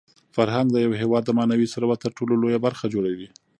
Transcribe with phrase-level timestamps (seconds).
[0.35, 3.27] فرهنګ د یو هېواد د معنوي ثروت تر ټولو لویه برخه جوړوي.